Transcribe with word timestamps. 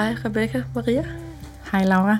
Hej 0.00 0.14
Rebecca 0.24 0.62
Maria. 0.74 1.04
Hej 1.72 1.84
Laura. 1.84 2.18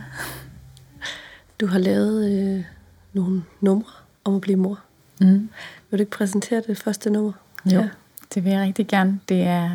Du 1.61 1.67
har 1.67 1.79
lavet 1.79 2.31
øh, 2.33 2.65
nogle 3.13 3.43
numre 3.61 3.93
om 4.25 4.35
at 4.35 4.41
blive 4.41 4.57
mor. 4.57 4.81
Mm. 5.21 5.49
Vil 5.91 5.99
du 5.99 6.01
ikke 6.01 6.11
præsentere 6.11 6.63
det 6.67 6.79
første 6.79 7.11
nummer? 7.11 7.33
Jo, 7.67 7.81
ja. 7.81 7.89
det 8.35 8.45
vil 8.45 8.53
jeg 8.53 8.61
rigtig 8.61 8.87
gerne. 8.87 9.21
Det 9.29 9.43
er 9.43 9.71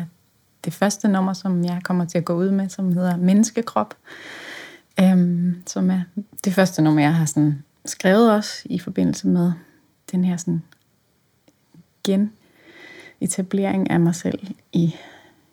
det 0.64 0.72
første 0.72 1.08
nummer, 1.08 1.32
som 1.32 1.64
jeg 1.64 1.80
kommer 1.84 2.04
til 2.04 2.18
at 2.18 2.24
gå 2.24 2.34
ud 2.34 2.50
med, 2.50 2.68
som 2.68 2.92
hedder 2.92 3.16
Menneskekrop. 3.16 3.94
Øhm, 5.00 5.62
som 5.66 5.90
er 5.90 6.00
det 6.44 6.52
første 6.52 6.82
nummer, 6.82 7.02
jeg 7.02 7.14
har 7.14 7.24
sådan 7.24 7.62
skrevet 7.84 8.32
også 8.32 8.62
i 8.64 8.78
forbindelse 8.78 9.26
med 9.26 9.52
den 10.12 10.24
her 10.24 10.36
sådan 10.36 10.62
gen 12.04 12.32
etablering 13.20 13.90
af 13.90 14.00
mig 14.00 14.14
selv 14.14 14.46
i, 14.72 14.96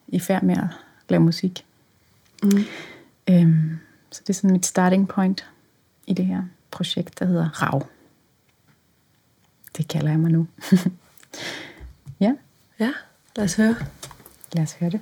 i 0.08 0.20
færd 0.20 0.44
med 0.44 0.58
at 0.58 0.68
lave 1.10 1.24
musik. 1.24 1.66
Mm. 2.44 2.64
Øhm, 3.30 3.80
så 4.12 4.22
det 4.22 4.30
er 4.30 4.34
sådan 4.34 4.52
mit 4.52 4.66
starting 4.66 5.08
point 5.08 5.46
i 6.08 6.14
det 6.14 6.26
her 6.26 6.44
projekt, 6.72 7.20
der 7.20 7.26
hedder 7.26 7.50
RAV. 7.64 7.88
Det 9.78 9.88
kalder 9.88 10.10
jeg 10.10 10.20
mig 10.20 10.32
nu. 10.32 10.48
ja. 12.20 12.34
Ja, 12.80 12.94
lad 13.36 13.46
os 13.46 13.56
høre. 13.56 13.76
Lad 14.54 14.64
os 14.64 14.74
høre 14.74 14.90
det. 14.90 15.02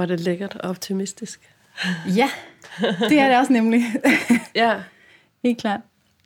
Var 0.09 0.17
det 0.17 0.25
lækkert 0.25 0.55
og 0.55 0.71
optimistisk. 0.71 1.51
Ja, 2.17 2.31
det 2.81 3.19
er 3.19 3.29
det 3.29 3.39
også 3.39 3.53
nemlig. 3.53 3.83
Ja, 4.55 4.81
Helt 5.43 5.59
klart. 5.61 5.81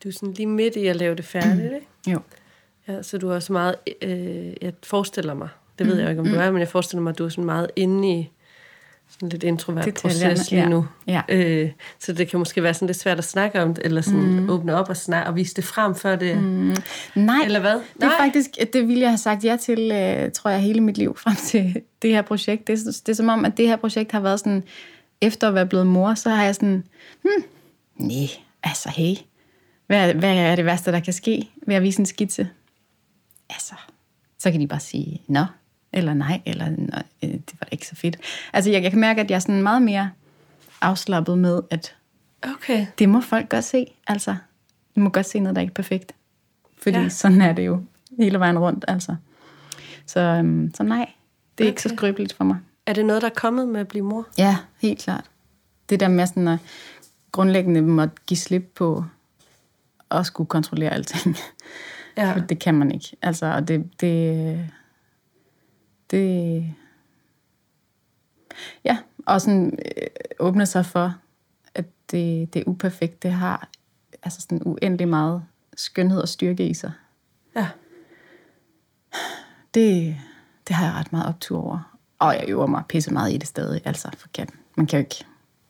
du 0.05 0.09
er 0.09 0.13
sådan 0.13 0.33
lige 0.33 0.47
midt 0.47 0.77
i 0.77 0.87
at 0.87 0.97
lave 0.97 1.15
det 1.15 1.25
færdigt, 1.25 1.73
ikke? 1.75 1.87
Jo. 2.09 2.21
Ja, 2.89 3.03
så 3.03 3.19
du 3.19 3.31
er 3.31 3.35
også 3.35 3.53
meget, 3.53 3.75
øh, 4.03 4.53
jeg 4.63 4.73
forestiller 4.83 5.35
mig, 5.35 5.49
det 5.79 5.87
ved 5.87 5.97
jeg 5.97 6.05
jo 6.05 6.09
ikke, 6.11 6.21
om 6.21 6.29
du 6.29 6.35
er, 6.35 6.51
men 6.51 6.61
jeg 6.61 6.69
forestiller 6.69 7.03
mig, 7.03 7.11
at 7.11 7.19
du 7.19 7.25
er 7.25 7.29
sådan 7.29 7.45
meget 7.45 7.71
inde 7.77 8.09
i 8.21 8.31
sådan 9.11 9.29
lidt 9.29 9.43
introvert 9.43 9.85
Detaljerne, 9.85 10.35
proces 10.35 10.51
lige 10.51 10.63
ja. 10.63 10.69
nu. 10.69 10.87
Ja. 11.07 11.23
Øh, 11.29 11.71
så 11.99 12.13
det 12.13 12.29
kan 12.29 12.39
måske 12.39 12.63
være 12.63 12.75
sådan 12.75 12.87
lidt 12.87 12.99
svært 12.99 13.19
at 13.19 13.25
snakke 13.25 13.63
om 13.63 13.75
det, 13.75 13.85
eller 13.85 14.01
sådan 14.01 14.21
mm. 14.41 14.51
åbne 14.51 14.75
op 14.77 14.89
og, 14.89 14.97
snakke, 14.97 15.29
og 15.29 15.37
vise 15.37 15.55
det 15.55 15.65
frem, 15.65 15.95
før 15.95 16.17
det... 16.17 16.43
Mm. 16.43 16.77
Nej, 17.15 17.37
Eller 17.45 17.61
hvad? 17.61 17.75
det 17.75 18.03
er 18.03 18.07
Nej. 18.07 18.17
faktisk, 18.19 18.51
det 18.73 18.89
ville 18.89 19.01
jeg 19.01 19.11
have 19.11 19.19
sagt 19.19 19.45
ja 19.45 19.57
til, 19.61 19.79
øh, 19.93 20.33
tror 20.33 20.51
jeg, 20.51 20.61
hele 20.61 20.81
mit 20.81 20.99
liv 20.99 21.17
frem 21.17 21.37
til 21.51 21.83
det 22.03 22.11
her 22.11 22.23
projekt. 22.23 22.67
Det, 22.67 22.73
er- 22.73 23.01
det 23.07 23.09
er 23.09 23.17
som 23.17 23.29
om, 23.29 23.45
at 23.45 23.57
det 23.57 23.69
her 23.69 23.77
projekt 23.77 24.13
har 24.13 24.21
været 24.21 24.41
sådan, 24.41 24.63
efter 25.21 25.49
at 25.49 25.55
være 25.55 25.67
blevet 25.67 25.87
mor, 25.87 26.15
så 26.15 26.31
har 26.31 26.45
jeg 26.45 26.55
sådan, 26.55 26.85
hmm, 27.23 27.45
nej, 27.97 28.27
altså 28.63 28.89
hey, 28.89 29.15
hvad, 29.87 30.15
hvad 30.15 30.37
er 30.37 30.57
det 30.57 30.65
værste, 30.65 30.93
der 30.93 31.01
kan 31.01 31.13
ske 31.13 31.51
ved 31.67 31.75
at 31.75 31.83
vise 31.83 32.01
en 32.01 32.07
skitse? 32.07 32.49
Altså, 33.51 33.75
så 34.39 34.51
kan 34.51 34.61
de 34.61 34.67
bare 34.67 34.81
sige, 34.81 35.23
nå, 35.29 35.45
eller 35.93 36.15
nej, 36.15 36.41
eller 36.47 36.71
"Nå, 36.71 36.99
øh, 37.23 37.31
det 37.31 37.53
var 37.61 37.65
da 37.65 37.69
ikke 37.71 37.87
så 37.87 37.97
fedt. 37.97 38.17
Altså, 38.53 38.71
jeg, 38.71 38.83
jeg 38.83 38.91
kan 38.91 39.01
mærke, 39.01 39.21
at 39.21 39.31
jeg 39.31 39.37
er 39.37 39.41
sådan 39.41 39.63
meget 39.63 39.83
mere 39.83 40.11
afslappet 40.81 41.39
med, 41.39 41.61
at 41.71 41.95
Okay. 42.55 42.87
det 42.99 43.09
må 43.09 43.21
folk 43.21 43.49
godt 43.49 43.65
se. 43.65 43.87
Altså, 44.07 44.37
de 44.95 45.01
må 45.01 45.11
godt 45.11 45.27
se 45.27 45.41
noget, 45.41 45.57
der 45.57 45.63
ikke 45.63 45.71
er 45.71 45.75
perfekt. 45.75 46.13
Fordi 46.83 46.99
Ja. 46.99 47.09
sådan 47.09 47.41
er 47.43 47.53
det 47.53 47.67
jo 47.67 47.83
hele 48.19 48.39
vejen 48.39 48.59
rundt, 48.59 48.85
altså. 48.89 49.17
Så, 50.07 50.21
øhm, 50.21 50.75
så 50.75 50.83
nej, 50.83 50.99
det 51.59 51.65
er 51.65 51.69
okay. 51.69 51.71
ikke 51.71 51.83
så 51.83 51.89
skrøbeligt 51.89 52.33
for 52.33 52.45
mig. 52.45 52.57
Er 52.87 52.93
det 52.93 53.07
noget, 53.07 53.23
der 53.23 53.29
er 53.29 53.35
kommet 53.37 53.69
med 53.69 53.81
at 53.81 53.89
blive 53.89 54.05
mor? 54.05 54.27
Ja, 54.39 54.57
helt 54.83 54.99
klart. 54.99 55.25
Det 55.89 56.01
der 56.01 56.09
med 56.09 56.27
sådan 56.27 56.49
at 56.49 56.59
grundlæggende 57.33 57.83
måtte 57.83 58.15
give 58.27 58.39
slip 58.39 58.73
på 58.75 59.05
at 60.11 60.27
skulle 60.27 60.49
kontrollere 60.49 60.91
alting. 60.91 61.37
Ja. 62.17 62.33
For 62.33 62.41
det 62.41 62.59
kan 62.59 62.75
man 62.75 62.93
ikke. 62.93 63.17
Altså, 63.23 63.47
og 63.47 63.69
det, 63.69 64.01
det, 64.01 64.71
det, 66.11 66.75
ja, 68.85 68.99
og 69.27 69.41
sådan 69.41 69.79
øh, 69.97 70.07
åbne 70.39 70.67
sig 70.67 70.87
for, 70.87 71.15
at 71.75 71.85
det, 72.11 72.55
det 72.55 72.65
uperfekte 72.67 73.31
har 73.31 73.69
altså 74.23 74.41
sådan 74.41 74.63
uendelig 74.65 75.09
meget 75.09 75.45
skønhed 75.77 76.21
og 76.21 76.29
styrke 76.29 76.69
i 76.69 76.75
sig. 76.75 76.93
Ja. 77.57 77.69
Det, 79.75 80.17
det 80.69 80.77
har 80.77 80.87
jeg 80.87 80.95
ret 80.95 81.13
meget 81.13 81.29
optur 81.29 81.59
over. 81.59 81.97
Og 82.19 82.35
jeg 82.35 82.45
øver 82.49 82.67
mig 82.67 82.83
pisse 82.89 83.13
meget 83.13 83.33
i 83.33 83.37
det 83.37 83.49
stadig. 83.49 83.81
Altså, 83.85 84.09
for 84.19 84.29
kan, 84.35 84.49
man 84.77 84.87
kan 84.87 84.99
jo 84.99 85.01
ikke 85.01 85.25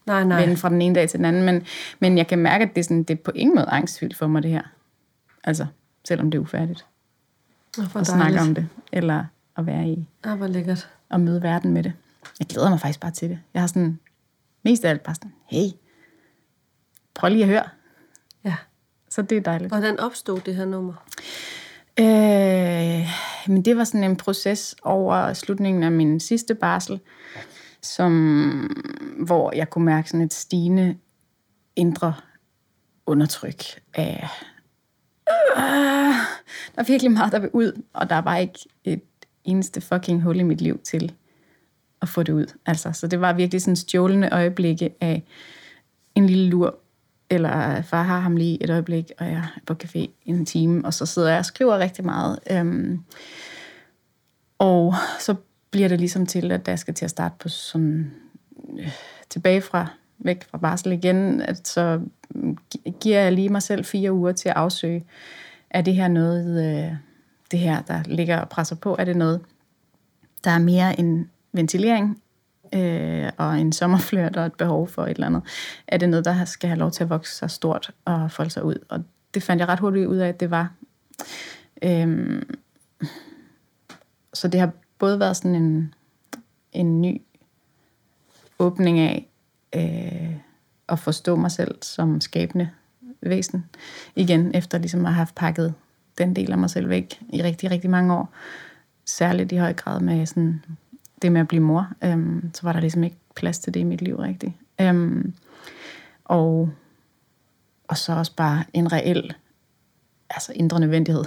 Nej, 0.06 0.24
nej. 0.24 0.40
vende 0.40 0.56
fra 0.56 0.68
den 0.68 0.82
ene 0.82 0.94
dag 0.94 1.08
til 1.08 1.18
den 1.18 1.24
anden. 1.24 1.42
Men, 1.42 1.66
men 1.98 2.18
jeg 2.18 2.26
kan 2.26 2.38
mærke, 2.38 2.64
at 2.64 2.74
det 2.74 2.80
er, 2.80 2.84
sådan, 2.84 3.02
det 3.02 3.18
er 3.18 3.22
på 3.22 3.30
ingen 3.34 3.56
måde 3.56 3.66
angstfyldt 3.66 4.16
for 4.16 4.26
mig, 4.26 4.42
det 4.42 4.50
her. 4.50 4.62
Altså, 5.44 5.66
selvom 6.04 6.30
det 6.30 6.38
er 6.38 6.42
ufærdigt. 6.42 6.86
At 7.94 8.06
snakke 8.06 8.40
om 8.40 8.54
det. 8.54 8.68
Eller 8.92 9.24
at 9.60 9.66
være 9.66 9.88
i 9.88 10.08
Ja, 10.26 10.34
hvor 10.34 10.46
lækkert. 10.46 10.88
og 11.08 11.20
møde 11.20 11.42
verden 11.42 11.72
med 11.72 11.82
det. 11.82 11.92
Jeg 12.38 12.46
glæder 12.46 12.70
mig 12.70 12.80
faktisk 12.80 13.00
bare 13.00 13.10
til 13.10 13.30
det. 13.30 13.38
Jeg 13.54 13.62
har 13.62 13.66
sådan, 13.66 13.98
mest 14.62 14.84
af 14.84 14.90
alt 14.90 15.02
bare 15.02 15.14
sådan, 15.14 15.32
hey, 15.46 15.66
prøv 17.14 17.30
lige 17.30 17.42
at 17.42 17.48
høre. 17.48 17.68
Ja. 18.44 18.54
Så 19.10 19.22
det 19.22 19.38
er 19.38 19.42
dejligt. 19.42 19.70
Hvordan 19.70 20.00
opstod 20.00 20.40
det 20.40 20.54
her 20.56 20.64
nummer? 20.64 20.92
Øh, 22.00 23.08
men 23.54 23.62
det 23.64 23.76
var 23.76 23.84
sådan 23.84 24.04
en 24.04 24.16
proces 24.16 24.76
over 24.82 25.32
slutningen 25.32 25.82
af 25.82 25.92
min 25.92 26.20
sidste 26.20 26.54
barsel, 26.54 27.00
som, 27.82 28.76
hvor 29.24 29.52
jeg 29.56 29.70
kunne 29.70 29.84
mærke 29.84 30.10
sådan 30.10 30.26
et 30.26 30.34
stigende 30.34 30.96
indre 31.76 32.14
undertryk 33.06 33.62
af, 33.94 34.28
øh, 35.28 35.64
der 36.74 36.80
er 36.80 36.86
virkelig 36.86 37.12
meget, 37.12 37.32
der 37.32 37.38
vil 37.38 37.50
ud, 37.52 37.82
og 37.92 38.10
der 38.10 38.16
er 38.16 38.20
bare 38.20 38.40
ikke 38.40 38.58
et 38.84 39.02
eneste 39.50 39.80
fucking 39.80 40.22
hul 40.22 40.40
i 40.40 40.42
mit 40.42 40.60
liv 40.60 40.80
til 40.84 41.12
at 42.02 42.08
få 42.08 42.22
det 42.22 42.32
ud. 42.32 42.46
Altså, 42.66 42.92
så 42.92 43.06
det 43.06 43.20
var 43.20 43.32
virkelig 43.32 43.62
sådan 43.62 43.76
stjålende 43.76 44.28
øjeblikke 44.32 44.90
af 45.00 45.22
en 46.14 46.26
lille 46.26 46.48
lur, 46.48 46.78
eller 47.30 47.82
far 47.82 48.02
har 48.02 48.20
ham 48.20 48.36
lige 48.36 48.62
et 48.64 48.70
øjeblik, 48.70 49.10
og 49.18 49.26
jeg 49.26 49.34
er 49.34 49.60
på 49.66 49.74
café 49.84 50.06
en 50.24 50.46
time, 50.46 50.84
og 50.84 50.94
så 50.94 51.06
sidder 51.06 51.28
jeg 51.28 51.38
og 51.38 51.44
skriver 51.44 51.78
rigtig 51.78 52.04
meget. 52.04 52.38
Øhm, 52.50 53.00
og 54.58 54.94
så 55.20 55.34
bliver 55.70 55.88
det 55.88 55.98
ligesom 55.98 56.26
til, 56.26 56.52
at 56.52 56.68
jeg 56.68 56.78
skal 56.78 56.94
til 56.94 57.04
at 57.04 57.10
starte 57.10 57.34
på 57.38 57.48
sådan 57.48 58.12
øh, 58.78 58.92
tilbage 59.30 59.60
fra 59.60 59.86
væk 60.18 60.44
fra 60.50 60.58
barsel 60.58 60.92
igen, 60.92 61.40
at 61.40 61.68
så 61.68 62.00
giver 63.00 63.20
jeg 63.20 63.32
lige 63.32 63.48
mig 63.48 63.62
selv 63.62 63.84
fire 63.84 64.12
uger 64.12 64.32
til 64.32 64.48
at 64.48 64.56
afsøge, 64.56 65.04
er 65.70 65.82
det 65.82 65.94
her 65.94 66.08
noget, 66.08 66.64
øh, 66.64 66.92
det 67.50 67.58
her, 67.58 67.82
der 67.82 68.02
ligger 68.06 68.38
og 68.38 68.48
presser 68.48 68.76
på, 68.76 68.96
er 68.98 69.04
det 69.04 69.16
noget, 69.16 69.40
der 70.44 70.50
er 70.50 70.58
mere 70.58 71.00
en 71.00 71.30
ventilering 71.52 72.22
øh, 72.74 73.30
og 73.36 73.58
en 73.60 73.72
sommerflørt 73.72 74.36
og 74.36 74.46
et 74.46 74.54
behov 74.54 74.88
for 74.88 75.02
et 75.02 75.10
eller 75.10 75.26
andet, 75.26 75.42
er 75.86 75.96
det 75.96 76.08
noget, 76.08 76.24
der 76.24 76.44
skal 76.44 76.68
have 76.68 76.78
lov 76.78 76.90
til 76.90 77.04
at 77.04 77.10
vokse 77.10 77.34
sig 77.34 77.50
stort 77.50 77.90
og 78.04 78.30
folde 78.30 78.50
sig 78.50 78.64
ud. 78.64 78.76
Og 78.88 79.04
det 79.34 79.42
fandt 79.42 79.60
jeg 79.60 79.68
ret 79.68 79.80
hurtigt 79.80 80.06
ud 80.06 80.16
af, 80.16 80.28
at 80.28 80.40
det 80.40 80.50
var. 80.50 80.72
Øhm, 81.82 82.56
så 84.34 84.48
det 84.48 84.60
har 84.60 84.70
både 84.98 85.20
været 85.20 85.36
sådan 85.36 85.54
en, 85.54 85.94
en 86.72 87.02
ny 87.02 87.22
åbning 88.58 88.98
af 88.98 89.28
øh, 89.74 90.36
at 90.88 90.98
forstå 90.98 91.36
mig 91.36 91.50
selv 91.50 91.74
som 91.82 92.20
skabende 92.20 92.70
væsen 93.20 93.64
igen, 94.16 94.54
efter 94.54 94.78
ligesom 94.78 95.06
at 95.06 95.14
have 95.14 95.26
pakket 95.36 95.74
den 96.20 96.36
del 96.36 96.52
af 96.52 96.58
mig 96.58 96.70
selv 96.70 96.88
væk 96.88 97.22
i 97.32 97.42
rigtig, 97.42 97.70
rigtig 97.70 97.90
mange 97.90 98.14
år. 98.14 98.32
Særligt 99.04 99.52
i 99.52 99.56
høj 99.56 99.72
grad 99.72 100.00
med 100.00 100.26
sådan 100.26 100.64
det 101.22 101.32
med 101.32 101.40
at 101.40 101.48
blive 101.48 101.62
mor. 101.62 101.88
Øhm, 102.04 102.50
så 102.54 102.60
var 102.62 102.72
der 102.72 102.80
ligesom 102.80 103.04
ikke 103.04 103.16
plads 103.36 103.58
til 103.58 103.74
det 103.74 103.80
i 103.80 103.84
mit 103.84 104.02
liv 104.02 104.16
rigtigt. 104.16 104.52
Øhm, 104.80 105.34
og, 106.24 106.70
og 107.88 107.96
så 107.96 108.12
også 108.12 108.36
bare 108.36 108.64
en 108.72 108.92
reel 108.92 109.34
altså 110.30 110.52
indre 110.56 110.80
nødvendighed, 110.80 111.24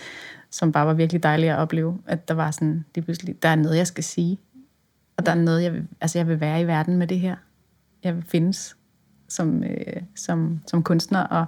som 0.50 0.72
bare 0.72 0.86
var 0.86 0.94
virkelig 0.94 1.22
dejlig 1.22 1.50
at 1.50 1.58
opleve, 1.58 1.98
at 2.06 2.28
der 2.28 2.34
var 2.34 2.50
sådan, 2.50 2.84
lige 2.94 3.04
pludselig, 3.04 3.42
der 3.42 3.48
er 3.48 3.54
noget, 3.54 3.76
jeg 3.76 3.86
skal 3.86 4.04
sige, 4.04 4.38
og 5.16 5.26
der 5.26 5.32
er 5.32 5.36
noget, 5.36 5.62
jeg 5.62 5.72
vil, 5.72 5.86
altså 6.00 6.18
jeg 6.18 6.28
vil 6.28 6.40
være 6.40 6.60
i 6.60 6.66
verden 6.66 6.96
med 6.96 7.06
det 7.06 7.20
her. 7.20 7.36
Jeg 8.04 8.16
vil 8.16 8.24
findes 8.28 8.76
som, 9.28 9.64
øh, 9.64 10.02
som, 10.14 10.60
som 10.66 10.82
kunstner, 10.82 11.20
og, 11.20 11.46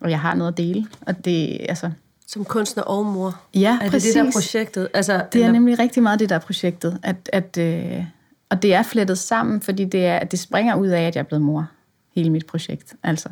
og 0.00 0.10
jeg 0.10 0.20
har 0.20 0.34
noget 0.34 0.52
at 0.52 0.58
dele, 0.58 0.86
og 1.00 1.24
det, 1.24 1.66
altså, 1.68 1.90
som 2.28 2.44
kunstner 2.44 2.82
og 2.82 3.06
mor. 3.06 3.40
Ja, 3.54 3.78
er 3.80 3.82
det 3.82 3.90
præcis. 3.90 4.14
det, 4.14 4.22
der 4.22 4.28
er 4.28 4.32
projektet? 4.32 4.88
Altså, 4.94 5.26
det 5.32 5.44
er 5.44 5.52
nemlig 5.52 5.78
rigtig 5.78 6.02
meget 6.02 6.20
det, 6.20 6.28
der 6.28 6.34
er 6.34 6.40
projektet, 6.40 6.98
at, 7.02 7.30
at, 7.32 7.58
øh, 7.58 8.04
og 8.48 8.62
det 8.62 8.74
er 8.74 8.82
flettet 8.82 9.18
sammen, 9.18 9.60
fordi 9.60 9.84
det, 9.84 10.06
er, 10.06 10.24
det 10.24 10.38
springer 10.38 10.74
ud 10.74 10.86
af, 10.86 11.02
at 11.02 11.14
jeg 11.14 11.20
er 11.20 11.24
blevet 11.24 11.42
mor, 11.42 11.70
hele 12.14 12.30
mit 12.30 12.46
projekt, 12.46 12.94
altså. 13.02 13.28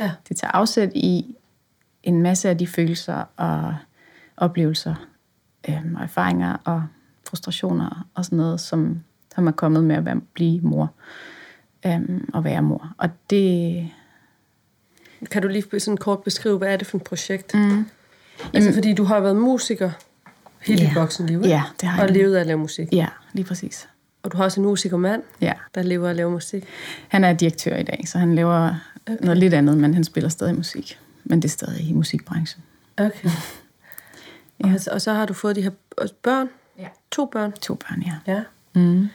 Ja. 0.00 0.10
Det 0.28 0.36
tager 0.36 0.52
afsæt 0.52 0.92
i 0.94 1.36
en 2.02 2.22
masse 2.22 2.48
af 2.48 2.58
de 2.58 2.66
følelser 2.66 3.24
og 3.36 3.74
oplevelser 4.36 4.94
øhm, 5.68 5.94
og 5.94 6.02
erfaringer 6.02 6.56
og 6.64 6.84
frustrationer 7.28 8.08
og 8.14 8.24
sådan 8.24 8.38
noget, 8.38 8.60
som, 8.60 9.04
som 9.34 9.46
er 9.46 9.52
kommet 9.52 9.84
med 9.84 9.96
at 9.96 10.04
være, 10.04 10.20
blive 10.34 10.60
mor 10.60 10.92
øhm, 11.86 12.30
og 12.34 12.44
være 12.44 12.62
mor. 12.62 12.94
Og 12.98 13.08
det... 13.30 13.88
Kan 15.30 15.42
du 15.42 15.48
lige 15.48 15.80
sådan 15.80 15.96
kort 15.96 16.22
beskrive, 16.22 16.58
hvad 16.58 16.72
er 16.72 16.76
det 16.76 16.86
for 16.86 16.96
et 16.96 17.04
projekt? 17.04 17.54
Mm. 17.54 17.86
Altså, 18.54 18.72
fordi 18.74 18.94
du 18.94 19.04
har 19.04 19.20
været 19.20 19.36
musiker 19.36 19.90
hele 20.66 20.78
dit 20.80 20.88
Ja. 20.88 20.94
voksenliv, 21.00 21.38
ikke? 21.38 21.48
Ja, 21.48 21.62
det 21.80 21.88
har 21.88 22.02
Og 22.02 22.08
jeg. 22.08 22.16
levet 22.16 22.36
af 22.36 22.40
at 22.40 22.46
lave 22.46 22.58
musik. 22.58 22.88
Ja, 22.92 23.06
lige 23.32 23.44
præcis. 23.44 23.88
Og 24.22 24.32
du 24.32 24.36
har 24.36 24.44
også 24.44 24.60
en 24.60 24.66
musikermand, 24.66 25.22
Ja. 25.40 25.52
der 25.74 25.82
lever 25.82 26.06
af 26.06 26.10
at 26.10 26.16
lave 26.16 26.30
musik. 26.30 26.64
Han 27.08 27.24
er 27.24 27.32
direktør 27.32 27.76
i 27.76 27.82
dag, 27.82 28.02
så 28.06 28.18
han 28.18 28.34
laver 28.34 28.74
okay. 29.06 29.16
noget 29.20 29.38
lidt 29.38 29.54
andet, 29.54 29.78
men 29.78 29.94
han 29.94 30.04
spiller 30.04 30.28
stadig 30.30 30.54
musik. 30.54 30.98
Men 31.24 31.42
det 31.42 31.48
er 31.48 31.52
stadig 31.52 31.88
i 31.88 31.92
musikbranchen. 31.92 32.62
Okay. 32.96 33.28
ja. 34.64 34.72
og, 34.74 34.80
så, 34.80 34.90
og 34.90 35.00
så 35.00 35.12
har 35.12 35.26
du 35.26 35.32
fået 35.34 35.56
de 35.56 35.62
her 35.62 35.70
børn? 36.22 36.48
Ja. 36.78 36.88
To 37.10 37.26
børn? 37.26 37.52
To 37.52 37.74
børn, 37.74 38.02
ja. 38.02 38.32
Ja. 38.32 38.42
Mm. 38.74 39.08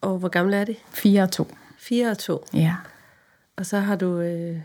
Og 0.00 0.18
hvor 0.18 0.28
gamle 0.28 0.56
er 0.56 0.64
de? 0.64 0.74
Fire 0.90 1.22
og 1.22 1.30
to. 1.30 1.54
Fire 1.78 2.10
og 2.10 2.18
to. 2.18 2.44
Ja, 2.54 2.74
Og 3.56 3.66
så 3.66 3.78
har 3.78 3.96
du 3.96 4.18
øh, 4.20 4.56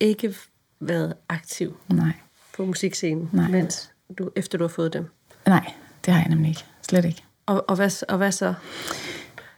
ikke 0.00 0.34
været 0.80 1.14
aktiv 1.28 1.76
nej. 1.88 2.12
På 2.56 2.64
musikscenen, 2.64 3.30
Nej. 3.32 3.48
mens 3.48 3.90
du, 4.18 4.30
efter 4.36 4.58
du 4.58 4.64
har 4.64 4.68
fået 4.68 4.92
dem. 4.92 5.06
Nej, 5.46 5.72
det 6.04 6.12
har 6.14 6.20
jeg 6.20 6.28
nemlig 6.28 6.48
ikke. 6.48 6.64
Slet 6.82 7.04
ikke. 7.04 7.24
Og, 7.46 7.64
og, 7.68 7.76
hvad, 7.76 8.04
og 8.08 8.16
hvad 8.16 8.32
så? 8.32 8.54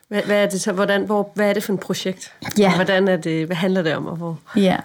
Hvad, 0.09 0.23
hvad, 0.23 0.43
er 0.43 0.49
det 0.49 0.61
så? 0.61 0.73
Hvordan, 0.73 1.05
hvor, 1.05 1.33
hvad 1.35 1.49
er 1.49 1.55
det 1.55 1.62
for 1.62 1.73
et 1.73 1.81
projekt? 1.81 2.33
Ja. 2.59 2.69
Og 2.69 2.75
Hvordan 2.75 3.09
er 3.09 3.17
det, 3.17 3.47
hvad 3.47 3.57
handler 3.57 3.83
det 3.83 3.97
om? 3.97 4.07
Og 4.07 4.17
hvor? 4.17 4.41
Ja, 4.57 4.76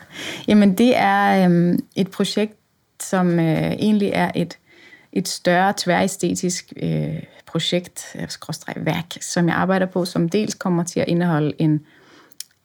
jamen 0.47 0.77
det 0.77 0.97
er 0.97 1.45
øhm, 1.45 1.79
et 1.95 2.11
projekt, 2.11 2.53
som 2.99 3.39
øh, 3.39 3.71
egentlig 3.71 4.11
er 4.13 4.31
et, 4.35 4.57
et 5.11 5.27
større 5.27 5.73
tværæstetisk 5.77 6.73
øh, 6.77 7.23
projekt, 7.45 8.05
øh, 8.15 8.29
skråstreg 8.29 8.75
værk, 8.77 9.05
som 9.21 9.47
jeg 9.47 9.55
arbejder 9.55 9.85
på, 9.85 10.05
som 10.05 10.29
dels 10.29 10.55
kommer 10.55 10.83
til 10.83 10.99
at 10.99 11.07
indeholde 11.07 11.53
en, 11.59 11.85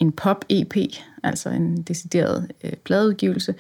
en 0.01 0.13
pop-EP, 0.13 0.77
altså 1.23 1.49
en 1.49 1.83
decideret 1.83 2.51
øh, 2.65 2.73
pladeudgivelse, 2.73 3.55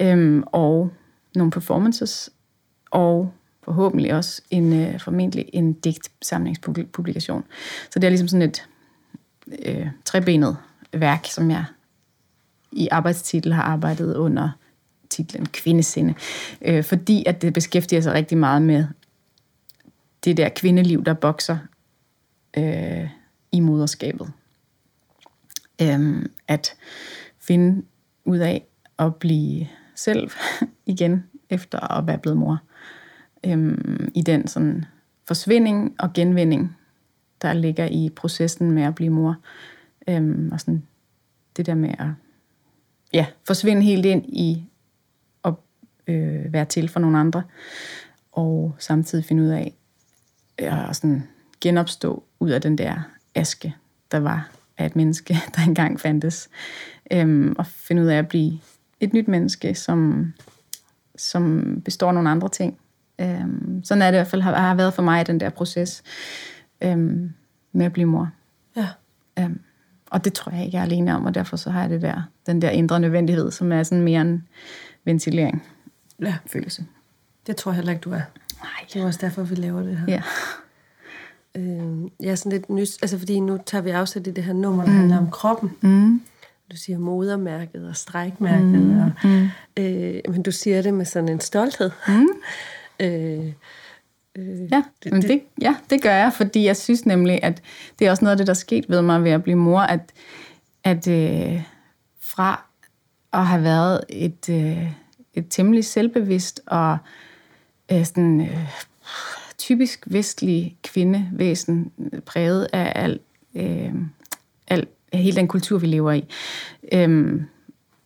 øhm, 0.00 0.42
og 0.46 0.90
nogle 1.34 1.50
performances, 1.50 2.30
og 2.90 3.32
forhåbentlig 3.62 4.14
også 4.14 4.42
en, 4.50 4.72
øh, 4.72 5.00
formentlig 5.00 5.50
en 5.52 5.72
digtsamlingspublikation. 5.72 7.44
Så 7.90 7.98
det 7.98 8.04
er 8.04 8.08
ligesom 8.08 8.28
sådan 8.28 8.48
et 8.48 8.68
øh, 9.66 9.86
trebenet 10.04 10.56
værk, 10.92 11.26
som 11.26 11.50
jeg 11.50 11.64
i 12.72 12.88
arbejdstitel 12.90 13.52
har 13.52 13.62
arbejdet 13.62 14.16
under 14.16 14.50
titlen 15.10 15.46
Kvindesinde, 15.46 16.14
øh, 16.62 16.84
fordi 16.84 17.24
at 17.26 17.42
det 17.42 17.52
beskæftiger 17.52 18.00
sig 18.00 18.12
rigtig 18.12 18.38
meget 18.38 18.62
med 18.62 18.84
det 20.24 20.36
der 20.36 20.48
kvindeliv, 20.48 21.04
der 21.04 21.14
bokser 21.14 21.58
øh, 22.56 23.08
i 23.52 23.60
moderskabet. 23.60 24.32
Øhm, 25.82 26.30
at 26.48 26.74
finde 27.40 27.82
ud 28.24 28.38
af 28.38 28.66
at 28.98 29.14
blive 29.14 29.68
selv 29.98 30.30
igen 30.86 31.24
efter 31.50 31.98
at 31.98 32.06
være 32.06 32.18
blevet 32.18 32.38
mor. 32.38 32.58
Øhm, 33.46 34.10
I 34.14 34.22
den 34.22 34.46
sådan 34.46 34.84
forsvinding 35.24 35.96
og 35.98 36.12
genvinding 36.12 36.76
der 37.42 37.52
ligger 37.52 37.86
i 37.86 38.10
processen 38.16 38.70
med 38.70 38.82
at 38.82 38.94
blive 38.94 39.10
mor. 39.10 39.36
Øhm, 40.08 40.48
og 40.52 40.60
sådan 40.60 40.82
det 41.56 41.66
der 41.66 41.74
med 41.74 41.94
at 41.98 42.08
ja, 43.12 43.26
forsvinde 43.46 43.82
helt 43.82 44.06
ind 44.06 44.24
i 44.26 44.64
at 45.44 45.54
øh, 46.06 46.52
være 46.52 46.64
til 46.64 46.88
for 46.88 47.00
nogle 47.00 47.18
andre, 47.18 47.42
og 48.32 48.74
samtidig 48.78 49.24
finde 49.24 49.42
ud 49.42 49.48
af 49.48 49.74
at 50.58 50.96
sådan 50.96 51.28
genopstå 51.60 52.24
ud 52.40 52.50
af 52.50 52.60
den 52.60 52.78
der 52.78 53.10
aske, 53.34 53.74
der 54.12 54.18
var 54.18 54.50
af 54.78 54.86
et 54.86 54.96
menneske, 54.96 55.36
der 55.56 55.62
engang 55.62 56.00
fandtes. 56.00 56.48
Øhm, 57.10 57.54
og 57.58 57.66
finde 57.66 58.02
ud 58.02 58.06
af 58.06 58.18
at 58.18 58.28
blive 58.28 58.58
et 59.00 59.12
nyt 59.12 59.28
menneske, 59.28 59.74
som, 59.74 60.32
som 61.16 61.62
består 61.84 62.08
af 62.08 62.14
nogle 62.14 62.30
andre 62.30 62.48
ting. 62.48 62.78
Øhm, 63.20 63.84
sådan 63.84 64.02
er 64.02 64.06
det 64.06 64.16
i 64.16 64.18
hvert 64.18 64.26
fald 64.26 64.42
har, 64.42 64.54
har 64.54 64.74
været 64.74 64.94
for 64.94 65.02
mig 65.02 65.26
den 65.26 65.40
der 65.40 65.50
proces 65.50 66.02
øhm, 66.80 67.32
med 67.72 67.86
at 67.86 67.92
blive 67.92 68.06
mor. 68.06 68.30
Ja. 68.76 68.88
Øhm, 69.38 69.60
og 70.10 70.24
det 70.24 70.32
tror 70.32 70.52
jeg 70.52 70.64
ikke, 70.64 70.76
jeg 70.76 70.80
er 70.80 70.86
alene 70.86 71.16
om, 71.16 71.24
og 71.24 71.34
derfor 71.34 71.56
så 71.56 71.70
har 71.70 71.80
jeg 71.80 71.90
det 71.90 72.02
der, 72.02 72.22
den 72.46 72.62
der 72.62 72.70
indre 72.70 73.00
nødvendighed, 73.00 73.50
som 73.50 73.72
er 73.72 73.82
sådan 73.82 74.04
mere 74.04 74.20
en 74.20 74.48
ventilering 75.04 75.62
ja. 76.22 76.36
følelse. 76.46 76.86
Det 77.46 77.56
tror 77.56 77.72
jeg 77.72 77.76
heller 77.76 77.92
ikke, 77.92 78.02
du 78.02 78.10
er. 78.10 78.22
Nej. 78.62 78.86
Det 78.92 79.02
er 79.02 79.06
også 79.06 79.20
derfor, 79.22 79.42
vi 79.42 79.54
laver 79.54 79.82
det 79.82 79.98
her. 79.98 80.06
Ja. 80.08 80.22
Øh, 81.54 82.10
jeg 82.20 82.30
er 82.30 82.34
sådan 82.34 82.52
lidt 82.52 82.70
nys, 82.70 82.98
altså 83.02 83.18
fordi 83.18 83.40
nu 83.40 83.58
tager 83.66 83.82
vi 83.82 83.90
afsæt 83.90 84.26
i 84.26 84.30
det 84.30 84.44
her 84.44 84.52
nummer, 84.52 84.84
der 84.84 84.90
mm. 84.90 84.98
handler 84.98 85.18
om 85.18 85.30
kroppen. 85.30 85.70
Mm. 85.80 86.20
Du 86.70 86.76
siger 86.76 86.98
modermærket 86.98 87.88
og 87.88 87.96
strækmærket, 87.96 88.64
mm. 88.64 89.00
og, 89.00 89.10
øh, 89.76 90.20
men 90.28 90.42
du 90.42 90.52
siger 90.52 90.82
det 90.82 90.94
med 90.94 91.04
sådan 91.04 91.28
en 91.28 91.40
stolthed. 91.40 91.90
Mm. 92.08 92.28
øh, 93.06 93.52
øh, 94.36 94.72
Ja, 94.72 94.82
det, 95.04 95.12
men 95.12 95.22
det, 95.22 95.42
ja, 95.60 95.76
det 95.90 96.02
gør 96.02 96.14
jeg, 96.14 96.32
fordi 96.32 96.64
jeg 96.64 96.76
synes 96.76 97.06
nemlig, 97.06 97.40
at 97.42 97.62
det 97.98 98.06
er 98.06 98.10
også 98.10 98.24
noget 98.24 98.32
af 98.32 98.36
det, 98.36 98.46
der 98.46 98.52
er 98.52 98.54
sket 98.54 98.84
ved 98.88 99.02
mig 99.02 99.24
ved 99.24 99.30
at 99.30 99.42
blive 99.42 99.56
mor, 99.56 99.80
at, 99.80 100.12
at 100.84 101.08
øh, 101.08 101.62
fra 102.20 102.64
at 103.32 103.46
have 103.46 103.62
været 103.62 104.00
et, 104.08 104.48
øh, 104.48 104.92
et 105.34 105.46
temmelig 105.50 105.84
selvbevidst 105.84 106.60
og 106.66 106.98
øh, 107.92 108.04
sådan, 108.04 108.40
øh, 108.40 108.68
typisk 109.58 110.04
vestlig 110.06 110.76
kvindevæsen, 110.82 111.92
præget 112.26 112.68
af 112.72 112.92
al, 113.04 113.20
øh, 113.54 113.94
al, 114.68 114.86
af 114.86 114.86
hele 115.12 115.36
den 115.36 115.48
kultur, 115.48 115.78
vi 115.78 115.86
lever 115.86 116.12
i. 116.12 116.24
Øhm, 116.92 117.42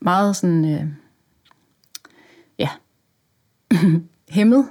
meget 0.00 0.36
sådan, 0.36 0.64
øh, 0.64 0.86
ja, 2.58 2.68
hæmmet 4.28 4.68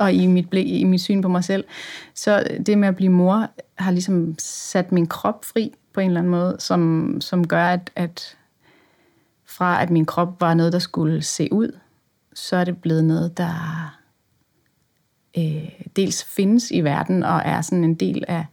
og 0.00 0.12
i 0.12 0.26
mit, 0.26 0.50
blik, 0.50 0.66
i 0.66 0.84
mit 0.84 1.00
syn 1.00 1.22
på 1.22 1.28
mig 1.28 1.44
selv. 1.44 1.64
Så 2.14 2.44
det 2.66 2.78
med 2.78 2.88
at 2.88 2.96
blive 2.96 3.12
mor 3.12 3.48
har 3.74 3.90
ligesom 3.90 4.34
sat 4.38 4.92
min 4.92 5.06
krop 5.06 5.44
fri 5.44 5.72
på 5.92 6.00
en 6.00 6.06
eller 6.06 6.20
anden 6.20 6.30
måde, 6.30 6.56
som, 6.58 7.16
som 7.20 7.46
gør, 7.46 7.64
at, 7.64 7.90
at 7.96 8.36
fra 9.44 9.82
at 9.82 9.90
min 9.90 10.06
krop 10.06 10.40
var 10.40 10.54
noget, 10.54 10.72
der 10.72 10.78
skulle 10.78 11.22
se 11.22 11.48
ud, 11.52 11.78
så 12.34 12.56
er 12.56 12.64
det 12.64 12.78
blevet 12.78 13.04
noget, 13.04 13.38
der 13.38 13.98
øh, 15.38 15.68
dels 15.96 16.24
findes 16.24 16.70
i 16.70 16.80
verden 16.80 17.22
og 17.22 17.42
er 17.44 17.60
sådan 17.60 17.84
en 17.84 17.94
del 17.94 18.24
af 18.28 18.46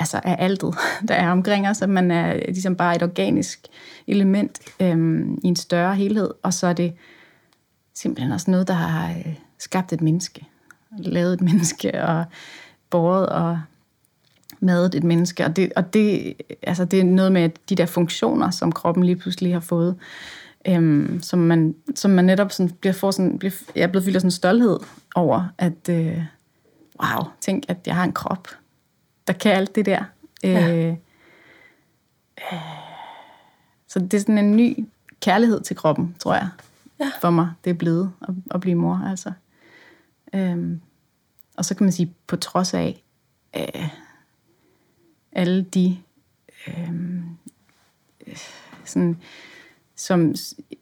altså 0.00 0.20
af 0.24 0.36
altet, 0.38 0.74
der 1.08 1.14
er 1.14 1.30
omkring 1.30 1.68
os, 1.68 1.82
at 1.82 1.88
man 1.88 2.10
er 2.10 2.34
ligesom 2.34 2.76
bare 2.76 2.96
et 2.96 3.02
organisk 3.02 3.66
element 4.06 4.60
øhm, 4.80 5.38
i 5.44 5.46
en 5.46 5.56
større 5.56 5.94
helhed, 5.94 6.30
og 6.42 6.54
så 6.54 6.66
er 6.66 6.72
det 6.72 6.92
simpelthen 7.94 8.32
også 8.32 8.50
noget, 8.50 8.68
der 8.68 8.74
har 8.74 9.10
øh, 9.10 9.34
skabt 9.58 9.92
et 9.92 10.00
menneske, 10.00 10.46
lavet 10.98 11.32
et 11.32 11.40
menneske, 11.50 12.02
og 12.02 12.24
båret 12.90 13.26
og 13.26 13.60
madet 14.60 14.94
et 14.94 15.04
menneske, 15.04 15.44
og 15.44 15.56
det, 15.56 15.72
og 15.76 15.94
det, 15.94 16.34
altså 16.62 16.84
det 16.84 17.00
er 17.00 17.04
noget 17.04 17.32
med 17.32 17.48
de 17.68 17.74
der 17.74 17.86
funktioner, 17.86 18.50
som 18.50 18.72
kroppen 18.72 19.04
lige 19.04 19.16
pludselig 19.16 19.52
har 19.52 19.60
fået, 19.60 19.96
øhm, 20.68 21.22
som, 21.22 21.38
man, 21.38 21.74
som 21.94 22.10
man 22.10 22.24
netop 22.24 22.52
sådan 22.52 22.70
bliver, 22.70 22.92
får 22.92 23.10
sådan, 23.10 23.38
bliver, 23.38 23.52
jeg 23.74 23.82
er 23.82 23.86
blevet 23.86 24.04
fyldt 24.04 24.16
af 24.16 24.20
sådan 24.20 24.30
stolthed 24.30 24.78
over, 25.14 25.44
at 25.58 25.88
øh, 25.90 26.22
wow, 27.02 27.24
tænk, 27.40 27.64
at 27.68 27.76
jeg 27.86 27.94
har 27.94 28.04
en 28.04 28.12
krop, 28.12 28.48
der 29.30 29.38
kan 29.38 29.52
alt 29.52 29.74
det 29.74 29.86
der. 29.86 30.04
Ja. 30.42 30.76
Øh, 30.76 30.96
øh, 32.52 32.58
så 33.88 33.98
det 33.98 34.14
er 34.14 34.18
sådan 34.18 34.38
en 34.38 34.56
ny 34.56 34.86
kærlighed 35.20 35.60
til 35.60 35.76
kroppen, 35.76 36.16
tror 36.18 36.34
jeg, 36.34 36.48
Ja. 37.00 37.10
for 37.20 37.30
mig, 37.30 37.50
det 37.64 37.70
er 37.70 37.74
blevet 37.74 38.12
at, 38.22 38.34
at 38.50 38.60
blive 38.60 38.74
mor, 38.74 39.02
altså. 39.10 39.32
Øhm, 40.34 40.80
og 41.56 41.64
så 41.64 41.74
kan 41.74 41.84
man 41.84 41.92
sige, 41.92 42.14
på 42.26 42.36
trods 42.36 42.74
af 42.74 43.02
øh, 43.56 43.88
alle 45.32 45.62
de 45.62 45.98
øh, 46.68 46.90
øh, 48.26 48.36
sådan, 48.84 49.16
som, 49.96 50.34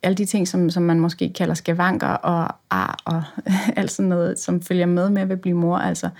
alle 0.02 0.16
de 0.16 0.24
ting, 0.24 0.48
som, 0.48 0.70
som 0.70 0.82
man 0.82 1.00
måske 1.00 1.32
kalder 1.32 1.54
skavanker 1.54 2.08
og 2.08 2.54
ar 2.70 2.98
og 3.04 3.22
alt 3.76 3.90
sådan 3.90 4.08
noget, 4.08 4.38
som 4.38 4.62
følger 4.62 4.86
med 4.86 5.10
med 5.10 5.30
at 5.30 5.40
blive 5.40 5.56
mor, 5.56 5.78
altså 5.78 6.10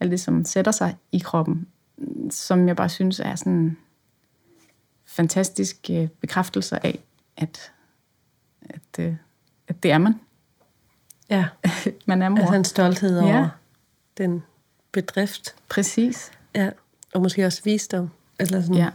alt 0.00 0.10
det, 0.10 0.20
som 0.20 0.44
sætter 0.44 0.72
sig 0.72 0.96
i 1.12 1.18
kroppen, 1.18 1.66
som 2.30 2.68
jeg 2.68 2.76
bare 2.76 2.88
synes 2.88 3.20
er 3.20 3.34
sådan 3.34 3.76
fantastisk 5.06 5.76
øh, 5.90 6.08
bekræftelser 6.08 6.78
af, 6.82 6.98
at, 7.36 7.72
at, 8.68 8.98
øh, 8.98 9.14
at 9.68 9.82
det 9.82 9.90
er 9.92 9.98
man. 9.98 10.20
Ja, 11.30 11.44
man 12.06 12.22
er 12.22 12.28
mor. 12.28 12.38
altså 12.38 12.54
en 12.54 12.64
stolthed 12.64 13.18
over 13.18 13.38
Ja. 13.38 13.48
den 14.18 14.42
bedrift. 14.92 15.54
Præcis. 15.68 16.32
Ja, 16.54 16.70
og 17.14 17.22
måske 17.22 17.46
også 17.46 17.60
visdom. 17.64 18.10
Eller 18.40 18.60
sådan 18.60 18.74
Ja. 18.76 18.90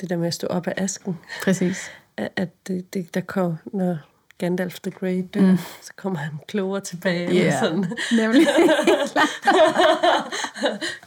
det 0.00 0.10
der 0.10 0.16
med 0.16 0.26
at 0.26 0.34
stå 0.34 0.46
op 0.46 0.66
af 0.66 0.74
asken. 0.76 1.18
Præcis. 1.44 1.88
At 2.16 2.28
at 2.36 2.66
det, 2.66 2.94
det 2.94 3.14
der 3.14 3.20
kom, 3.20 3.56
når 3.72 3.98
Gandalf 4.42 4.80
the 4.80 4.90
Grey 4.90 5.24
dør, 5.34 5.40
mm. 5.40 5.56
så 5.82 5.92
kommer 5.96 6.18
han 6.18 6.30
klogere 6.48 6.80
tilbage. 6.80 7.26
eller 7.26 7.44
Ja, 7.44 7.60
Sådan. 7.60 7.84
nemlig. 8.12 8.46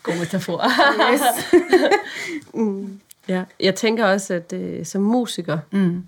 God 0.03 0.19
metafor. 0.19 0.61
yes. 1.13 1.21
ja. 3.27 3.43
Jeg 3.59 3.75
tænker 3.75 4.05
også, 4.05 4.33
at 4.33 4.53
øh, 4.53 4.85
som 4.85 5.01
musiker, 5.01 5.57
Mm. 5.71 6.03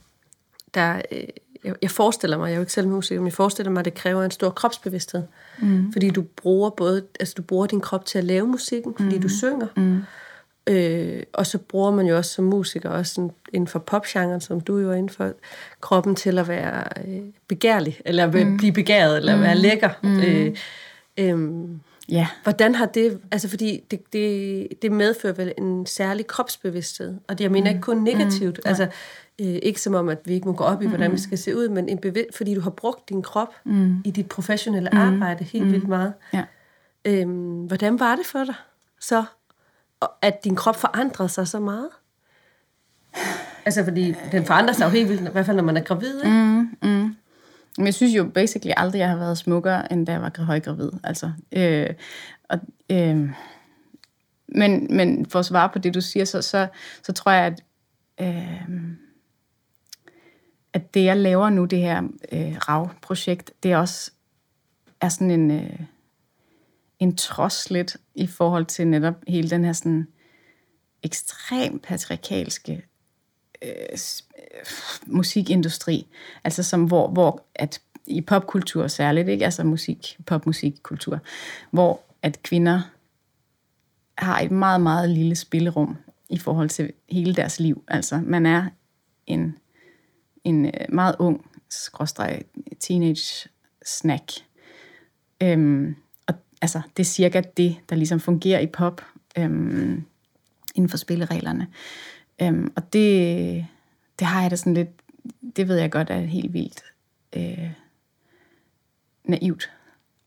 der, 0.73 1.01
øh, 1.11 1.23
jeg, 1.63 1.75
jeg 1.81 1.91
forestiller 1.91 2.37
mig, 2.37 2.47
jeg 2.47 2.53
er 2.53 2.57
jo 2.57 2.61
ikke 2.61 2.73
selv 2.73 2.87
musiker, 2.87 3.19
men 3.21 3.25
jeg 3.27 3.33
forestiller 3.33 3.71
mig, 3.71 3.79
at 3.79 3.85
det 3.85 3.93
kræver 3.93 4.23
en 4.23 4.31
stor 4.31 4.49
kropsbevidsthed. 4.49 5.23
Mm. 5.59 5.91
Fordi 5.91 6.09
du 6.09 6.21
bruger 6.21 6.69
både, 6.69 7.03
altså 7.19 7.33
du 7.37 7.41
bruger 7.41 7.65
din 7.67 7.81
krop 7.81 8.05
til 8.05 8.17
at 8.17 8.23
lave 8.23 8.47
musikken, 8.47 8.93
fordi 8.99 9.15
mm. 9.15 9.21
du 9.21 9.29
synger. 9.29 9.67
Mm. 9.75 10.01
Øh, 10.67 11.23
og 11.33 11.47
så 11.47 11.57
bruger 11.57 11.91
man 11.91 12.05
jo 12.05 12.17
også 12.17 12.31
som 12.31 12.45
musiker, 12.45 12.89
også 12.89 13.13
sådan, 13.13 13.31
inden 13.53 13.67
for 13.67 13.79
popgenren, 13.79 14.41
som 14.41 14.61
du 14.61 14.77
jo 14.77 14.91
er 14.91 14.95
inden 14.95 15.09
for, 15.09 15.33
kroppen 15.81 16.15
til 16.15 16.39
at 16.39 16.47
være 16.47 16.83
øh, 17.07 17.21
begærlig, 17.47 18.01
eller 18.05 18.45
mm. 18.45 18.57
blive 18.57 18.71
begæret, 18.71 19.17
eller 19.17 19.35
mm. 19.35 19.41
være 19.41 19.55
lækker. 19.55 19.89
Mm. 20.03 20.19
Øh, 20.19 20.55
øh, 21.17 21.69
Ja. 22.09 22.27
Hvordan 22.43 22.75
har 22.75 22.85
det, 22.85 23.19
altså 23.31 23.49
fordi 23.49 23.83
det, 23.91 24.13
det, 24.13 24.67
det 24.81 24.91
medfører 24.91 25.33
vel 25.33 25.53
en 25.57 25.85
særlig 25.85 26.27
kropsbevidsthed, 26.27 27.15
og 27.27 27.37
det 27.37 27.43
jeg 27.43 27.51
mener 27.51 27.69
ikke 27.69 27.81
kun 27.81 27.97
negativt, 27.97 28.59
mm. 28.65 28.69
altså 28.69 28.83
øh, 29.41 29.59
ikke 29.63 29.81
som 29.81 29.93
om, 29.93 30.09
at 30.09 30.19
vi 30.25 30.33
ikke 30.33 30.47
må 30.47 30.53
gå 30.53 30.63
op 30.63 30.81
i, 30.81 30.87
hvordan 30.87 31.11
vi 31.11 31.17
skal 31.17 31.37
se 31.37 31.57
ud, 31.57 31.69
men 31.69 31.89
en 31.89 31.97
bevid, 31.97 32.23
fordi 32.35 32.55
du 32.55 32.61
har 32.61 32.69
brugt 32.69 33.09
din 33.09 33.21
krop 33.21 33.55
mm. 33.63 34.01
i 34.05 34.11
dit 34.11 34.29
professionelle 34.29 34.89
mm. 34.93 34.97
arbejde 34.97 35.43
helt 35.43 35.65
mm. 35.65 35.71
vildt 35.71 35.87
meget. 35.87 36.13
Ja. 36.33 36.43
Øhm, 37.05 37.65
hvordan 37.65 37.99
var 37.99 38.15
det 38.15 38.25
for 38.25 38.43
dig 38.43 38.55
så, 38.99 39.23
at 40.21 40.43
din 40.43 40.55
krop 40.55 40.75
forandrede 40.75 41.29
sig 41.29 41.47
så 41.47 41.59
meget? 41.59 41.89
Altså 43.65 43.83
fordi 43.83 44.15
den 44.31 44.45
forandrer 44.45 44.73
sig 44.73 44.85
jo 44.85 44.89
helt 44.89 45.09
vildt, 45.09 45.29
i 45.29 45.31
hvert 45.31 45.45
fald 45.45 45.57
når 45.57 45.63
man 45.63 45.77
er 45.77 45.81
gravid, 45.81 46.23
ikke? 46.23 46.67
Mm. 46.81 47.15
Men 47.77 47.85
jeg 47.85 47.93
synes 47.93 48.15
jo 48.15 48.31
basically 48.33 48.73
aldrig, 48.77 48.99
jeg 48.99 49.09
har 49.09 49.17
været 49.17 49.37
smukkere, 49.37 49.91
end 49.91 50.05
da 50.05 50.11
jeg 50.11 50.21
var 50.21 50.43
højgravid. 50.43 50.91
Altså, 51.03 51.31
øh, 51.51 51.89
og, 52.49 52.59
øh, 52.89 53.29
men, 54.47 54.87
men 54.89 55.25
for 55.25 55.39
at 55.39 55.45
svare 55.45 55.69
på 55.69 55.79
det, 55.79 55.93
du 55.93 56.01
siger, 56.01 56.25
så, 56.25 56.41
så, 56.41 56.67
så 57.03 57.13
tror 57.13 57.31
jeg, 57.31 57.45
at, 57.45 57.63
øh, 58.21 58.79
at 60.73 60.93
det, 60.93 61.03
jeg 61.03 61.17
laver 61.17 61.49
nu, 61.49 61.65
det 61.65 61.79
her 61.79 62.03
øh, 62.31 62.55
RAV-projekt, 62.55 63.51
det 63.63 63.71
er 63.71 63.77
også 63.77 64.11
er 65.01 65.09
sådan 65.09 65.31
en, 65.31 65.51
øh, 65.51 65.79
en 66.99 67.15
trods 67.15 67.69
lidt 67.69 67.97
i 68.15 68.27
forhold 68.27 68.65
til 68.65 68.87
netop 68.87 69.15
hele 69.27 69.49
den 69.49 69.65
her 69.65 69.73
sådan 69.73 70.07
ekstrem 71.03 71.79
patriarkalske 71.79 72.85
øh, 73.61 73.71
øh, 73.91 74.65
musikindustri, 75.05 76.07
altså 76.43 76.63
som 76.63 76.83
hvor, 76.83 77.07
hvor 77.07 77.43
at 77.55 77.81
i 78.07 78.21
popkultur 78.21 78.87
særligt, 78.87 79.29
ikke? 79.29 79.45
altså 79.45 79.63
musik, 79.63 80.17
popmusikkultur, 80.25 81.19
hvor 81.71 82.01
at 82.21 82.43
kvinder 82.43 82.81
har 84.17 84.39
et 84.39 84.51
meget, 84.51 84.81
meget 84.81 85.09
lille 85.09 85.35
spillerum 85.35 85.97
i 86.29 86.37
forhold 86.37 86.69
til 86.69 86.93
hele 87.09 87.35
deres 87.35 87.59
liv. 87.59 87.83
Altså 87.87 88.21
man 88.25 88.45
er 88.45 88.65
en, 89.27 89.57
en 90.43 90.65
øh, 90.65 90.71
meget 90.89 91.15
ung, 91.19 91.51
skråstreg, 91.69 92.41
teenage 92.79 93.49
snack. 93.85 94.31
Øhm, 95.43 95.95
altså, 96.61 96.81
det 96.97 97.03
er 97.03 97.07
cirka 97.07 97.41
det, 97.57 97.77
der 97.89 97.95
ligesom 97.95 98.19
fungerer 98.19 98.59
i 98.59 98.67
pop. 98.67 99.01
øhm, 99.37 100.05
inden 100.77 100.89
for 100.89 100.97
spillereglerne. 100.97 101.67
Øhm, 102.41 102.73
og 102.75 102.93
det, 102.93 103.65
det 104.19 104.27
har 104.27 104.41
jeg 104.41 104.51
da 104.51 104.55
sådan 104.55 104.73
lidt, 104.73 104.89
det 105.55 105.67
ved 105.67 105.77
jeg 105.77 105.91
godt 105.91 106.09
er 106.09 106.19
helt 106.19 106.53
vildt 106.53 106.83
øh, 107.35 107.71
naivt 109.23 109.71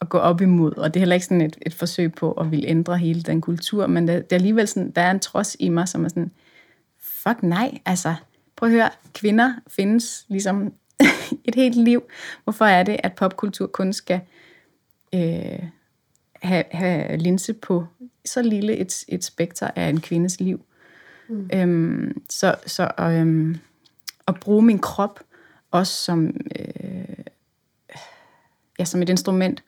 at 0.01 0.09
gå 0.09 0.19
op 0.19 0.41
imod, 0.41 0.77
og 0.77 0.95
det 0.95 1.01
er 1.01 1.01
heller 1.01 1.15
ikke 1.15 1.27
sådan 1.27 1.41
et, 1.41 1.59
et 1.67 1.75
forsøg 1.75 2.13
på 2.13 2.33
at 2.33 2.51
ville 2.51 2.69
ændre 2.69 2.99
hele 2.99 3.23
den 3.23 3.41
kultur, 3.41 3.87
men 3.87 4.09
det, 4.09 4.31
det 4.31 4.37
er 4.37 4.41
alligevel 4.41 4.69
sådan, 4.69 4.91
der 4.91 5.03
er 5.03 5.11
en 5.11 5.21
trods 5.21 5.57
i 5.61 5.69
mig, 5.69 5.89
som 5.89 6.05
er 6.05 6.09
sådan, 6.09 6.31
fuck 6.99 7.43
nej, 7.43 7.79
altså, 7.85 8.15
prøv 8.57 8.69
at 8.69 8.73
høre, 8.73 8.91
kvinder 9.15 9.55
findes 9.67 10.25
ligesom 10.29 10.73
et 11.49 11.55
helt 11.55 11.77
liv. 11.77 12.03
Hvorfor 12.45 12.65
er 12.65 12.83
det, 12.83 12.97
at 13.03 13.13
popkultur 13.13 13.67
kun 13.67 13.93
skal 13.93 14.21
øh, 15.15 15.63
have, 16.43 16.65
have 16.71 17.17
linse 17.17 17.53
på 17.53 17.87
så 18.25 18.43
lille 18.43 18.77
et, 18.77 19.05
et 19.09 19.25
spekter 19.25 19.71
af 19.77 19.89
en 19.89 20.01
kvindes 20.01 20.41
liv? 20.41 20.65
Mm. 21.29 21.51
Øhm, 21.55 22.23
så 22.31 22.55
så 22.67 22.91
øhm, 23.01 23.59
at 24.29 24.41
bruge 24.41 24.63
min 24.63 24.79
krop 24.79 25.21
også 25.71 25.93
som, 25.93 26.37
øh, 26.59 27.25
ja, 28.79 28.85
som 28.85 29.03
et 29.03 29.09
instrument 29.09 29.65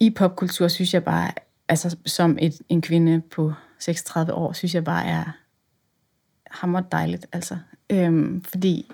i 0.00 0.10
popkultur, 0.10 0.68
synes 0.68 0.94
jeg 0.94 1.04
bare, 1.04 1.32
altså 1.68 1.96
som 2.06 2.38
et, 2.40 2.60
en 2.68 2.82
kvinde 2.82 3.20
på 3.20 3.52
36 3.78 4.34
år, 4.34 4.52
synes 4.52 4.74
jeg 4.74 4.84
bare 4.84 5.06
er 5.06 5.24
hammer 6.50 6.80
dejligt. 6.80 7.26
Altså. 7.32 7.58
Øhm, 7.90 8.44
fordi 8.44 8.92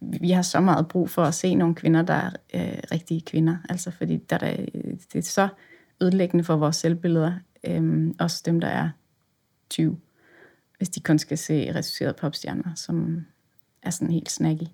vi 0.00 0.30
har 0.30 0.42
så 0.42 0.60
meget 0.60 0.88
brug 0.88 1.10
for 1.10 1.22
at 1.22 1.34
se 1.34 1.54
nogle 1.54 1.74
kvinder, 1.74 2.02
der 2.02 2.14
er 2.14 2.30
øh, 2.54 2.78
rigtige 2.92 3.20
kvinder. 3.20 3.56
Altså 3.68 3.90
fordi 3.90 4.16
der, 4.16 4.38
der, 4.38 4.56
det 5.12 5.18
er 5.18 5.22
så 5.22 5.48
ødelæggende 6.00 6.44
for 6.44 6.56
vores 6.56 6.76
selvbilleder. 6.76 7.32
Øhm, 7.64 8.14
også 8.18 8.42
dem, 8.46 8.60
der 8.60 8.68
er 8.68 8.90
20. 9.70 9.98
Hvis 10.78 10.88
de 10.88 11.00
kun 11.00 11.18
skal 11.18 11.38
se 11.38 11.70
reducerede 11.70 12.14
popstjerner, 12.14 12.74
som 12.74 13.26
er 13.82 13.90
sådan 13.90 14.10
helt 14.10 14.30
snacky. 14.30 14.66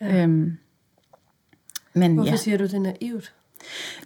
Ja. 0.00 0.22
Øhm, 0.22 0.56
men 1.94 2.14
Hvorfor 2.14 2.30
ja. 2.30 2.36
siger 2.36 2.58
du, 2.58 2.64
det 2.64 2.74
er 2.74 2.78
naivt? 2.78 3.34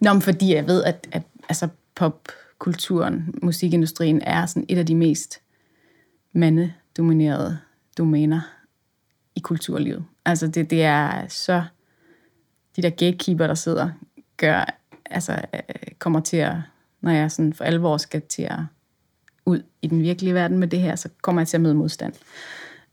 Nå, 0.01 0.13
men 0.13 0.23
fordi 0.23 0.55
jeg 0.55 0.67
ved, 0.67 0.85
at, 0.85 1.09
at 1.13 1.23
altså, 1.49 1.69
popkulturen, 1.95 3.35
musikindustrien 3.43 4.23
er 4.23 4.47
sådan 4.47 4.67
et 4.69 4.79
af 4.79 4.87
de 4.87 4.95
mest 4.95 5.41
mandedominerede 6.33 7.59
domæner 7.99 8.54
i 9.37 9.41
kulturlivet. 9.41 10.05
Altså 10.25 10.47
det, 10.47 10.71
det 10.71 10.85
er 10.85 11.29
så... 11.29 11.65
De 12.77 12.83
der 12.83 12.91
gatekeeper, 12.91 13.47
der 13.47 13.55
sidder, 13.55 13.91
gør, 14.37 14.65
altså, 15.11 15.41
øh, 15.55 15.61
kommer 15.99 16.21
til 16.21 16.37
at, 16.37 16.57
når 17.01 17.11
jeg 17.11 17.31
sådan 17.31 17.53
for 17.53 17.65
alvor 17.65 17.97
skal 17.97 18.23
til 18.23 18.43
at 18.43 18.59
ud 19.47 19.63
i 19.83 19.87
den 19.87 20.03
virkelige 20.03 20.35
verden 20.35 20.59
med 20.59 20.69
det 20.69 20.81
her, 20.81 20.97
så 20.97 21.09
kommer 21.23 21.43
jeg 21.43 21.49
til 21.49 21.57
at 21.57 21.61
møde 21.61 21.75
modstand. 21.75 22.13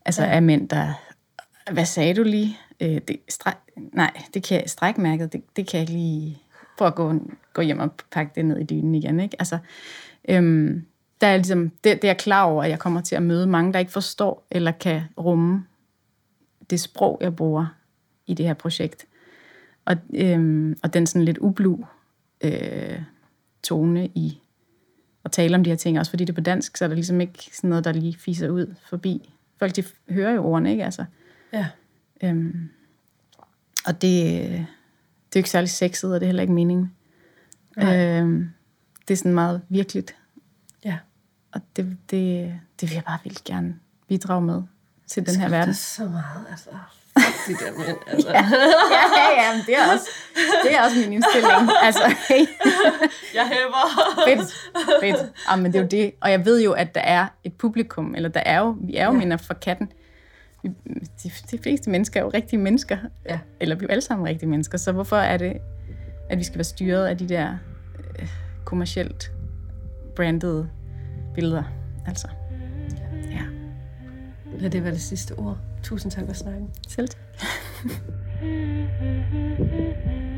Altså 0.04 0.22
ja. 0.22 0.30
af 0.30 0.42
mænd, 0.42 0.68
der... 0.68 0.92
Hvad 1.72 1.84
sagde 1.84 2.14
du 2.14 2.22
lige? 2.22 2.58
Øh, 2.80 3.00
det, 3.08 3.16
stræk, 3.28 3.54
nej, 3.76 4.10
det 4.34 4.42
kan 4.42 4.60
jeg, 4.60 4.70
strækmærket, 4.70 5.32
det, 5.32 5.42
det 5.56 5.66
kan 5.68 5.80
jeg 5.80 5.82
ikke 5.82 5.92
lige... 5.92 6.38
Prøv 6.78 6.88
at 6.88 6.94
gå, 6.94 7.14
gå 7.52 7.62
hjem 7.62 7.78
og 7.78 7.90
pakke 8.10 8.32
det 8.34 8.44
ned 8.44 8.58
i 8.58 8.64
dynen 8.64 8.94
igen, 8.94 9.20
ikke? 9.20 9.36
Altså, 9.38 9.58
øhm, 10.28 10.86
der 11.20 11.26
er 11.26 11.36
ligesom, 11.36 11.68
det, 11.68 11.84
det 11.84 12.04
er 12.04 12.08
jeg 12.08 12.18
klar 12.18 12.44
over, 12.44 12.64
at 12.64 12.70
jeg 12.70 12.78
kommer 12.78 13.00
til 13.00 13.16
at 13.16 13.22
møde 13.22 13.46
mange, 13.46 13.72
der 13.72 13.78
ikke 13.78 13.92
forstår 13.92 14.46
eller 14.50 14.70
kan 14.70 15.02
rumme 15.18 15.64
det 16.72 16.80
sprog, 16.80 17.18
jeg 17.20 17.36
bruger 17.36 17.66
i 18.26 18.34
det 18.34 18.46
her 18.46 18.54
projekt. 18.54 19.06
Og, 19.84 19.96
øhm, 20.14 20.78
og 20.82 20.94
den 20.94 21.06
sådan 21.06 21.24
lidt 21.24 21.38
ublu 21.38 21.78
øh, 22.44 23.02
tone 23.62 24.06
i 24.06 24.42
at 25.24 25.32
tale 25.32 25.54
om 25.56 25.64
de 25.64 25.70
her 25.70 25.76
ting, 25.76 25.98
også 25.98 26.10
fordi 26.10 26.24
det 26.24 26.32
er 26.32 26.34
på 26.34 26.40
dansk, 26.40 26.76
så 26.76 26.84
er 26.84 26.88
der 26.88 26.94
ligesom 26.94 27.20
ikke 27.20 27.50
sådan 27.56 27.70
noget, 27.70 27.84
der 27.84 27.92
lige 27.92 28.18
fiser 28.18 28.48
ud 28.50 28.74
forbi. 28.88 29.34
Folk, 29.58 29.76
de 29.76 29.84
hører 30.10 30.32
jo 30.32 30.44
ordene, 30.44 30.70
ikke? 30.70 30.84
Altså, 30.84 31.04
Ja. 31.52 31.68
øhm, 32.22 32.68
og 33.86 33.92
det, 34.02 34.02
det 34.02 34.58
er 34.58 34.58
jo 35.34 35.38
ikke 35.38 35.50
særlig 35.50 35.70
sexet, 35.70 36.14
og 36.14 36.20
det 36.20 36.26
er 36.26 36.28
heller 36.28 36.42
ikke 36.42 36.54
meningen. 36.54 36.92
Øhm, 37.78 38.50
det 39.08 39.14
er 39.14 39.18
sådan 39.18 39.34
meget 39.34 39.62
virkeligt, 39.68 40.16
Ja. 40.84 40.98
og 41.52 41.60
det, 41.76 41.96
det, 42.10 42.54
det 42.80 42.88
vil 42.90 42.94
jeg 42.94 43.04
bare 43.04 43.18
vildt 43.24 43.44
gerne 43.44 43.76
bidrage 44.08 44.42
med 44.42 44.62
til 45.12 45.26
den 45.26 45.40
her 45.40 45.48
verden. 45.48 45.68
Det 45.68 45.74
er 45.74 45.82
så 45.82 46.04
meget, 46.04 46.46
altså. 46.50 46.70
De 47.46 47.52
der 47.52 47.72
mænd, 47.78 47.98
altså. 48.06 48.28
ja, 48.30 48.44
ja, 49.18 49.42
ja, 49.42 49.56
men 49.56 49.62
det 49.66 49.76
er 49.76 49.92
også, 49.92 50.08
det 50.64 50.74
er 50.74 50.82
også 50.82 50.96
min 50.96 51.12
indstilling. 51.12 51.70
Altså, 51.82 52.14
hey, 52.28 52.46
Jeg 53.38 53.46
hæver. 53.46 53.84
fedt, 54.28 54.52
fedt. 55.00 55.32
Ah, 55.48 55.58
men 55.58 55.72
det 55.72 55.78
er 55.78 55.82
jo 55.82 55.88
det. 55.88 56.12
Og 56.20 56.30
jeg 56.30 56.44
ved 56.44 56.62
jo, 56.62 56.72
at 56.72 56.94
der 56.94 57.00
er 57.00 57.26
et 57.44 57.52
publikum, 57.52 58.14
eller 58.16 58.28
der 58.28 58.42
er 58.46 58.58
jo, 58.58 58.76
vi 58.80 58.96
er 58.96 59.06
jo 59.06 59.12
ja. 59.12 59.18
minder 59.18 59.36
for 59.36 59.54
katten. 59.54 59.92
De, 61.22 61.30
de 61.50 61.58
fleste 61.58 61.90
mennesker 61.90 62.20
er 62.20 62.24
jo 62.24 62.30
rigtige 62.34 62.60
mennesker. 62.60 62.96
Ja. 63.28 63.38
Eller 63.60 63.76
vi 63.76 63.84
er 63.84 63.86
jo 63.86 63.90
alle 63.90 64.02
sammen 64.02 64.28
rigtige 64.28 64.48
mennesker. 64.48 64.78
Så 64.78 64.92
hvorfor 64.92 65.16
er 65.16 65.36
det, 65.36 65.52
at 66.30 66.38
vi 66.38 66.44
skal 66.44 66.56
være 66.58 66.64
styret 66.64 67.06
af 67.06 67.18
de 67.18 67.28
der 67.28 67.56
øh, 68.18 68.28
kommercielt 68.64 69.32
brandede 70.16 70.68
billeder? 71.34 71.62
Altså, 72.06 72.28
ja. 72.28 72.41
Lad 74.58 74.70
det 74.70 74.84
være 74.84 74.92
det 74.92 75.02
sidste 75.02 75.34
ord. 75.34 75.58
Tusind 75.82 76.12
tak 76.12 76.26
for 76.26 76.32
snakken. 76.32 76.70
Selv 76.88 77.08
tak. 77.08 77.20